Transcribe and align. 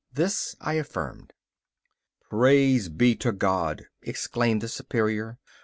This 0.11 0.55
I 0.59 0.79
affirmed. 0.81 1.31
'Praise 2.27 2.89
be 2.89 3.15
to 3.17 3.31
God!' 3.31 3.85
exclaimed 4.01 4.61
the 4.61 4.67
Superior. 4.67 5.37